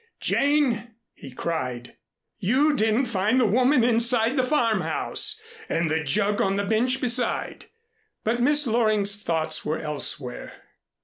"Jane," 0.19 0.95
he 1.13 1.31
cried, 1.31 1.95
"you 2.39 2.75
didn't 2.75 3.05
find 3.05 3.39
the 3.39 3.45
woman 3.45 3.83
inside 3.83 4.35
the 4.35 4.41
farmhouse! 4.43 5.39
And 5.69 5.91
the 5.91 6.03
jug 6.03 6.41
on 6.41 6.55
the 6.55 6.65
bench 6.65 6.99
beside" 6.99 7.65
But 8.23 8.41
Miss 8.41 8.65
Loring's 8.65 9.21
thoughts 9.21 9.63
were 9.63 9.77
elsewhere. 9.77 10.53